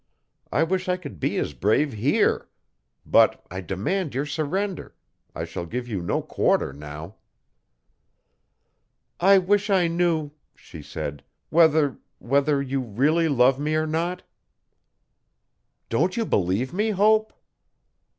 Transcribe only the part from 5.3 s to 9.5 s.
I shall give you no quarter now. 'I